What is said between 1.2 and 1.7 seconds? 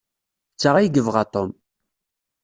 Tom.